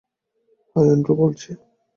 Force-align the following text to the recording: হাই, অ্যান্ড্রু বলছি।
হাই, 0.75 0.85
অ্যান্ড্রু 0.87 1.13
বলছি। 1.15 1.49